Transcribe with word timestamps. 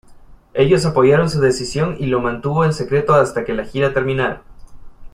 Ellos 0.55 0.87
apoyaron 0.87 1.29
su 1.29 1.39
decisión 1.41 1.95
y 1.99 2.07
lo 2.07 2.21
mantuvo 2.21 2.65
en 2.65 2.73
secreto 2.73 3.13
hasta 3.13 3.45
que 3.45 3.53
la 3.53 3.65
gira 3.65 3.93
terminara. 3.93 4.41